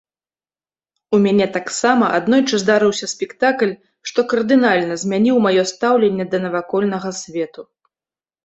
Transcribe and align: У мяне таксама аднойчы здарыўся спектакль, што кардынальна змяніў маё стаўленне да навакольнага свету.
У 1.17 1.19
мяне 1.25 1.45
таксама 1.57 2.05
аднойчы 2.19 2.55
здарыўся 2.63 3.09
спектакль, 3.13 3.71
што 4.13 4.19
кардынальна 4.31 4.99
змяніў 5.05 5.37
маё 5.47 5.63
стаўленне 5.73 6.25
да 6.33 6.37
навакольнага 6.47 7.09
свету. 7.21 7.61